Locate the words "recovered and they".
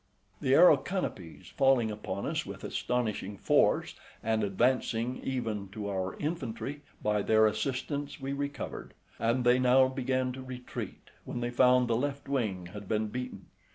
8.33-9.59